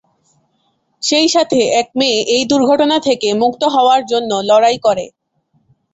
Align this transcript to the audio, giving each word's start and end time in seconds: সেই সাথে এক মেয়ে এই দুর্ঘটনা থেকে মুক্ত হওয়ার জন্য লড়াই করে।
সেই 1.03 1.27
সাথে 1.27 1.59
এক 1.81 1.87
মেয়ে 1.95 2.19
এই 2.35 2.43
দুর্ঘটনা 2.51 2.97
থেকে 3.07 3.29
মুক্ত 3.41 3.61
হওয়ার 3.75 4.01
জন্য 4.11 4.31
লড়াই 4.49 4.77
করে। 4.85 5.05